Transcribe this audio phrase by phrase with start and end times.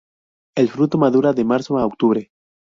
[0.55, 2.31] El fruto madura de marzo a octubre.